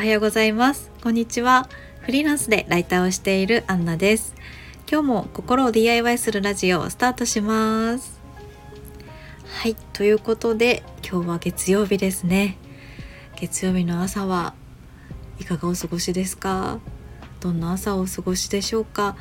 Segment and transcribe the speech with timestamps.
[0.00, 0.90] おはようございます。
[1.02, 1.68] こんにちは。
[2.00, 4.34] フリーランスでライターをしているアンナです。
[4.90, 8.18] 今日も心を DIY するラジオをスタートします。
[9.44, 12.56] はいということで今日は月曜日ですね。
[13.36, 14.54] 月曜日の朝は
[15.38, 16.80] いかがお過ごしですか？
[17.40, 19.18] どんな朝をお過ごしでしょうか？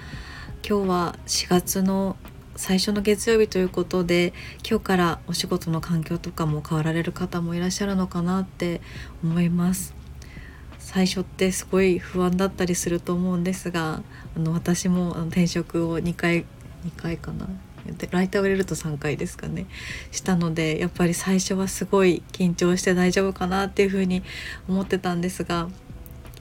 [0.65, 2.15] 今日は4月の
[2.55, 4.31] 最初の月曜日ということで
[4.65, 8.79] 今日からお仕事の環境とかも変わられる方もいらっしゃるのかなって
[9.21, 9.98] 思います。
[10.91, 14.01] 最初ってすごい不安だったりすると思うんですが
[14.35, 16.45] あの私も転職を2回
[16.83, 17.47] 2回かな？
[18.09, 19.67] ライターを入れると3回ですかね。
[20.09, 24.23] したのでやっぱり最初はすごい緊張して大丈夫かなっていうふうに
[24.67, 25.69] 思ってたんですが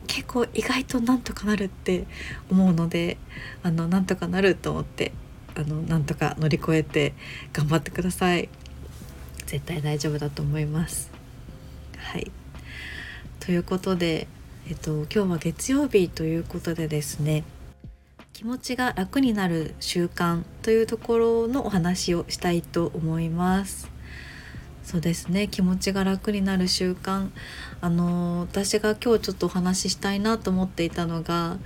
[0.06, 2.06] 結構意外となんとかなるって
[2.50, 3.18] 思うので
[3.62, 5.12] あのなんとかなると思って
[5.56, 7.12] あのなんとか乗り越えて
[7.52, 8.48] 頑張ってください。
[9.44, 11.10] 絶対大丈夫だと思います。
[11.98, 12.32] はい。
[13.40, 14.26] ということで、
[14.70, 17.42] えっと、今日は月曜日ということでですね
[18.34, 23.90] 気持ちが楽になる習慣というところのお話をしたいと思います。
[24.84, 27.30] そうですね気持ちが楽になる習慣。
[27.80, 31.56] あの私が今日ちょっとお話ししたいなと思っていたのが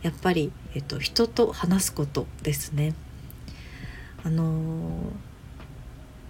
[0.00, 2.94] やっぱり、えっと、人と話すことですね。
[4.24, 5.12] あの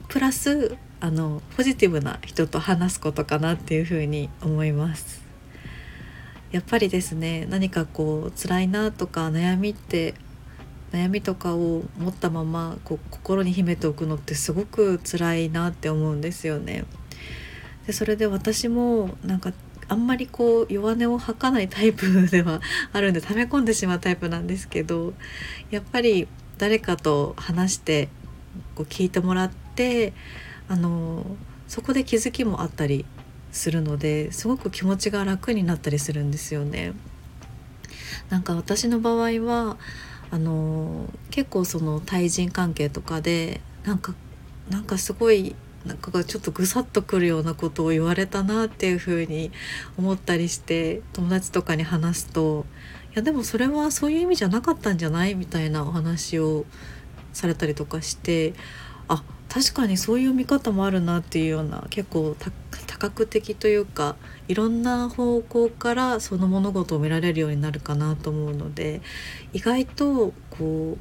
[0.09, 5.32] プラスあのポジティブな人と話すことかなっていうふうに思います。
[6.53, 10.15] やっぱりですね何かこう辛いなとか悩みって
[10.93, 16.85] 悩みとかを持ったままこう心に秘めておくのってすごく辛いなって思うんですよね。
[17.87, 19.53] でそれで私もなんか
[19.89, 22.61] あんまりこう弱音を吐かないタイプでは
[22.93, 25.15] あるんで溜め込んでしまうタイプなんですけど
[25.71, 26.29] やっぱり
[26.59, 28.09] 誰かと話して
[28.75, 30.13] こう聞いてもらって
[30.69, 31.25] あの
[31.67, 33.05] そこで気づきもあったり
[33.53, 36.95] するのですごく気持ちが楽になったりするんですよね。
[38.31, 39.77] なんか私の場合は
[40.31, 44.15] あの結構その対人関係とかでなんか
[44.71, 45.55] なんかすごい
[45.85, 49.51] なんかちょっとぐさっとくるようなことを言われたなっていうふうに
[49.99, 52.65] 思ったりして友達とかに話すと
[53.13, 55.35] いやでもそれはそういう意味じゃなかったんじゃない？
[55.35, 56.65] みたいなお話を
[57.33, 58.55] されたりとかして
[59.09, 62.35] あ確かにそういう見方もあるなっていうような結構
[62.87, 64.17] 多角的というか
[64.49, 69.03] いろんな方向からその物事を見られるようになるかなと思うので
[69.53, 70.97] 意外とこ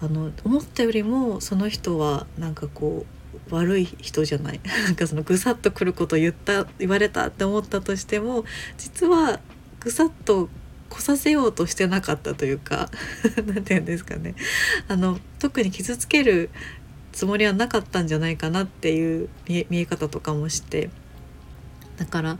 [0.00, 3.04] うあの思ったよりもその人はなんかこ
[3.50, 4.60] う悪い人じゃない。
[4.86, 8.44] なんかそのぐさっとくることを言った言われたって思ったとしても
[8.78, 9.40] 実は
[9.80, 10.48] ぐさっと
[10.88, 12.90] 来させようとしてなかったというか
[13.44, 14.34] 何て言うんですかね。
[14.88, 16.50] あの特に傷つける
[17.14, 20.90] つもりはなかったんじゃないかなっていう見え方とかもして
[21.96, 22.38] だから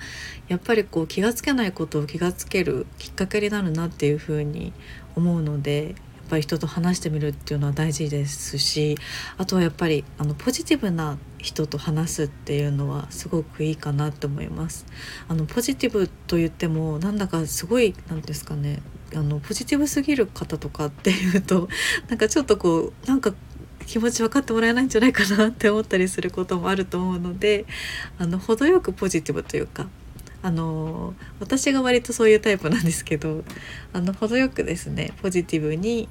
[0.48, 4.72] やっぱりこう気が付けないことを気がつけるきっかけになるなっていうふうに
[5.14, 8.96] 思うのでやっぱり人と話してみるっていうのは大事ですし
[9.38, 14.86] あとはやっぱりあのポジティブな人と話すっていうのはすごくいいかなって思います。
[15.28, 18.80] あのポジティブと言ってもなんだかすごい何ですかね
[19.14, 21.68] あのポジティブすぎる方とかっていうと
[22.08, 23.34] なんかちょっとこうなんか
[23.86, 27.66] 気持ち分かってもらえないんじゃないかなって思ったりすることもあると思うので
[28.18, 29.88] あの程よくポジティブというか
[30.42, 33.44] あの私が割とそういうタイプなんですけど
[33.92, 36.08] あの程よくですねポジティブに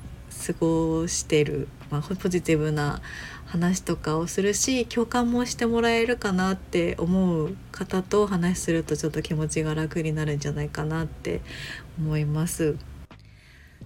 [0.48, 3.02] 過ごしてる、まあ、ポジティブな
[3.46, 11.42] 話とかをするし共感もしてもらえるかなって思う方と話するとちょっと気持ちが楽になるんじゃないかなって
[12.00, 12.76] 思います。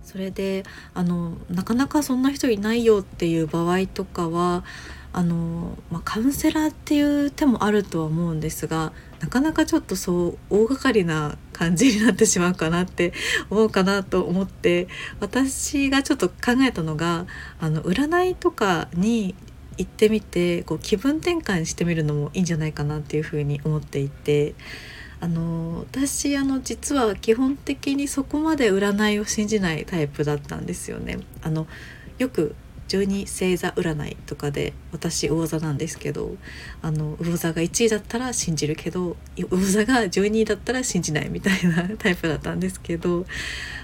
[0.08, 0.64] それで
[0.94, 4.64] あのなかなかそんな人いないよっていう場合とかは
[5.12, 13.12] あの、まあ、カウンセラーっていう手もあるとは思うんですがなかなかちょっとそう大掛かりな感じになってしまうかなって
[13.52, 14.88] 思うかなと思って
[15.20, 17.26] 私がちょっと考えたのが
[17.60, 19.36] あの占いとかに
[19.78, 24.56] 行ってみてこう気分転換してみるのもいいんじゃないかなっていうふうに思っていて。
[25.20, 31.20] あの私あの実は基本的にそこまで占いを信じないタイプだったんですよね。
[31.42, 31.68] あの
[32.18, 32.56] よく
[32.88, 36.38] 十二星座占いとかで私魚座なんですけど
[36.82, 43.26] あの魚座が1位だったら信じるけど魚座が12位だったら信じないみたいなタイプだったんですけど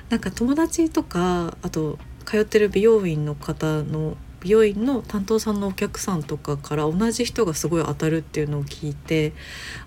[0.10, 9.34] なんか友達とかあと通ってる美容院の方の美容院の担当さんのお客さんとかから同じ人がすごい当たるっていうのを聞いて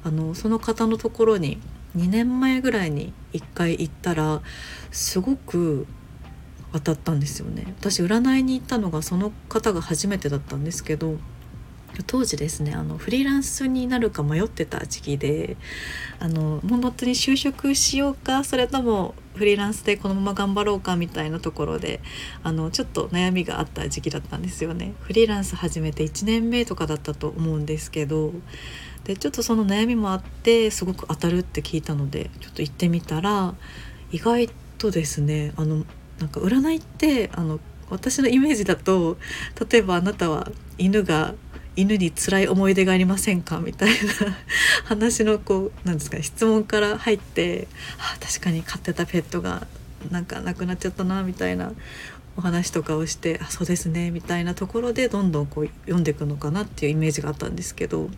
[0.03, 1.61] あのその方のところに
[1.97, 4.41] 2年前ぐらいに1回行ったら
[4.91, 5.87] すごく
[6.73, 7.75] 当たったんですよね。
[7.79, 11.17] 私占いに行ったのがその方が初めてだったんですけど
[12.05, 15.57] 当時ですねあのフリーランスになるか迷ってた時期で
[16.19, 22.01] あのもう本当に就職しようかそれともフリーランスでこのまま頑張ろうかみたいなところで
[22.43, 24.95] あのちょっと悩みがあった時期だったんですよね。
[25.01, 28.33] フリーランス始めて1年目とかだったと思うんですけど
[29.05, 33.55] でちょっとその悩みもあってすごく当たるって聞いたのでちょっと行ってみたら
[34.11, 34.49] 意外
[34.79, 35.85] とですねあの
[36.19, 37.61] なんか占いってあの
[37.91, 39.17] 私のイメージだと
[39.71, 41.35] 例えばあなたは犬が
[41.77, 43.95] 犬に辛い思い出がありませんかみたいな
[44.85, 47.69] 話のこうなんですかね質問から入って
[47.99, 49.67] あ確かに飼ってたペットが
[50.11, 51.73] なんか亡くなっちゃったなみたいな
[52.37, 58.09] お話とかをしてあそうですねみたいなところでどんどんこう読んでいくのかなっていうイメージがあったんですけど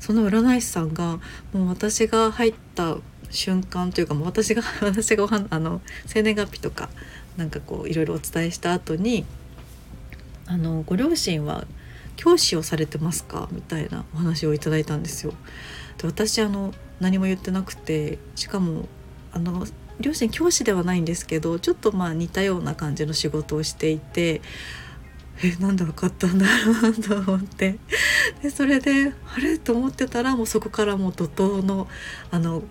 [0.00, 1.18] その占い師さんが
[1.52, 2.96] もう私が入った
[3.30, 6.88] 瞬間というかもう私が 私があの生年月日とか
[7.36, 9.24] なんかこういろいろお伝えした後に
[10.46, 11.66] あのご両親は
[12.18, 13.48] 教師をされてますか？
[13.52, 15.32] みたいなお話をいただいたんですよ。
[15.98, 18.88] で私あの何も言ってなくてしかも
[19.32, 19.64] あの
[20.00, 24.42] 両親教師ではないんですけどちょっとまあ似たような感じの仕事をしていて
[25.42, 26.46] えなんで分かったんだ
[26.82, 27.78] ろうと思って。
[28.42, 29.56] でそれであれ？
[29.58, 31.86] と思ってたらもうそこからもう怒涛の
[32.32, 32.62] あの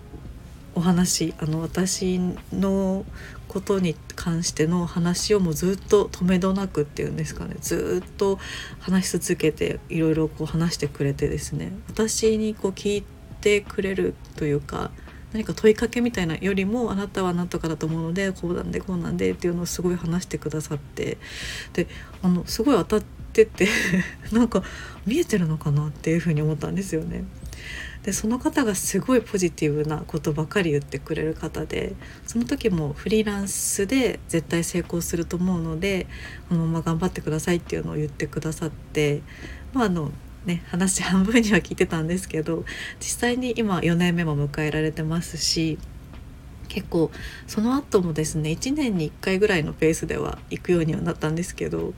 [0.78, 2.20] お話あの私
[2.52, 3.04] の
[3.48, 7.56] ことに関しての話をもうずっと止めどなくっていうんですかね。
[7.60, 8.38] ずっと
[8.78, 11.72] 話し続けていろいろこう話してくれてですね。
[11.88, 13.04] 私にこう聞い
[13.40, 14.92] てくれるというか
[15.32, 21.18] 何か問いかけみたいなよりもあなたは何とかだと思うのでこうなんでこうなんでっていうのをすごい話してくださって。
[21.72, 21.88] で
[22.22, 23.02] あのすごい当たっ
[23.32, 23.66] てて
[24.30, 24.62] なんか
[25.06, 27.24] 見えてるのかなっていうふうに思ったんですよね。
[28.02, 31.94] でその方がすごいポジティブなことばかり言ってくれる方で
[32.26, 36.06] その時もフリーランスで絶対成功すると思うので
[36.48, 39.22] このまま頑張ってくださいっていうのを言ってくださって
[39.72, 40.12] まああの
[40.46, 42.64] ね話半分には聞いてたんですけど
[43.00, 45.78] 実際に今4年目も迎えられてますし
[46.68, 47.10] 結構
[47.46, 51.94] その後もですね1年に1回ぐらいのペースでは行くようにはなったんですけど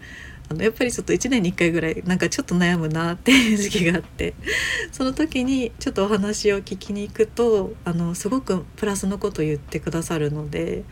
[0.51, 4.35] あのやっぱりちょっと1年に1回ぐらいなんかちょっと悩むなっていう 時期があって
[4.91, 10.83] その時にちょっとお話を聞きに行くとあのすごくプラスのことを言ってくださるので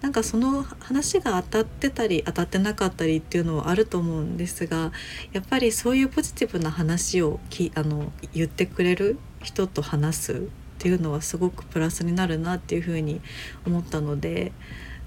[0.00, 4.92] なんかその話が当たってたり当たってなかったりっていうのはあると思うんですが
[5.32, 10.36] やっぱりそういうポジティブな話をきあの言ってくれる人と話すっ
[10.78, 13.20] ていうのはすごくプラスになるなっていうふうに
[13.66, 14.52] 思ったので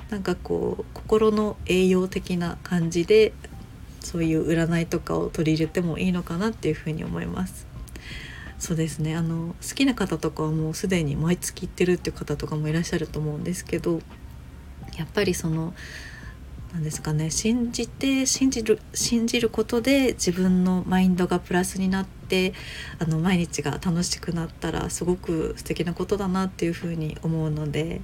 [0.09, 3.33] なんかこう心の栄養的な感じで
[4.01, 7.67] そういう占いとかを取り入れてもいいのかなっていうふうに思います。
[8.59, 14.01] そうですねあの好きな方とかはもうすでに毎月行ってるっていう方とかもいらっしゃると思うんですけど
[14.97, 15.75] やっぱりその
[16.73, 22.53] 何ですかね信じて信じる信じることで自分のマインドがプラスになって
[22.99, 28.01] あの毎日が楽しくなったらすごく素敵なことだなっていうふうに思うので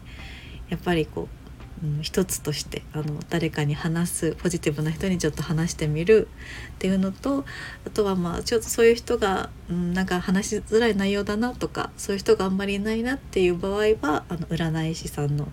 [0.70, 1.43] やっぱりこう
[1.82, 6.28] うん、一つとしてあの誰かに話すポジティブな人にちょっと話してみる
[6.76, 7.46] っていうのと
[7.86, 15.48] あとはまあちょっとそういう人が、うん、なんか話しづらい内容だなとかそういう人があんまりいないなっていう場合はあの占い師さんの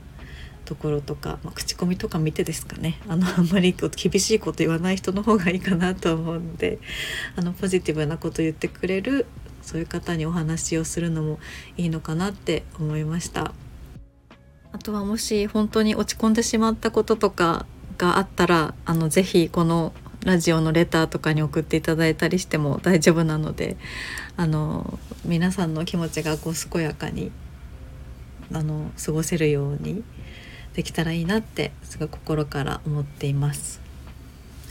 [0.65, 6.79] ところとか、まあ、口コミとか見てですかねあのあんまり厳しいこと言わない人の方がいいかなと思うので
[7.35, 9.27] あのポジティブなこと言ってくれる
[9.63, 11.41] そういう方にお話をするのも
[11.77, 13.53] いいのかなって思いました。
[14.73, 17.67] あとはもし本当に落ち込んでしまったこととか
[17.99, 19.93] があったらあのぜひこの
[20.25, 23.77] ラジオのレターとかに送っていただいたりしても大丈夫なので
[24.37, 27.31] あの皆さんの気持ちがこう健やかに
[28.53, 30.03] あの過ごせるように
[30.75, 33.81] できたらいいなってすごい心から思っています。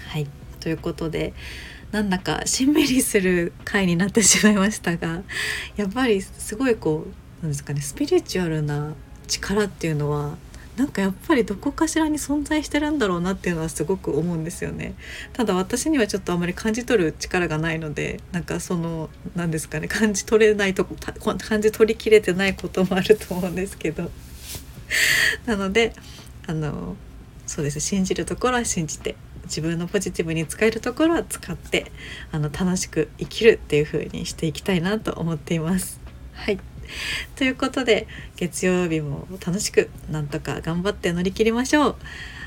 [0.07, 0.27] はい
[0.59, 1.33] ということで
[1.91, 5.23] なんだかしんみりする回になってしまいましたが
[5.75, 7.05] やっぱりすごいこ
[7.41, 8.93] うなんですかねスピリチュアルな
[9.29, 10.37] 力っていうのは
[10.75, 14.95] なんかやっぱりどこかしらに存在してるんだろうなっていうのはすごく思うんですよね。
[15.33, 20.95] ただ私にはちょっとあまり感じ取る力がないのでなんかその何ですかね感じ取れないとこ
[21.37, 24.09] 感じ取りきれてないこともあると思うんですけど。
[25.45, 25.93] なので
[26.47, 26.95] あの
[27.45, 31.91] そうです信じるところは信じて自分のポジティブに使えるところは使って
[32.31, 35.99] あの楽しく生きるっていう風にしていきたいなと思っています。
[36.33, 36.59] はい。
[37.35, 41.95] ということで月曜日も楽しくなんとか頑張って乗り切りましょう。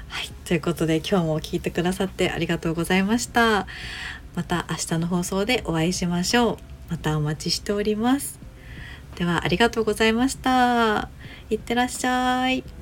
[0.09, 3.67] はい、ということで今日も聞いてくださってありがとうございました。
[4.35, 6.59] また明日の放送でお会いしましょう。
[6.91, 8.39] またお待ちしております。
[9.17, 11.09] ではありがとうございました。
[11.51, 12.82] いってらっしゃい。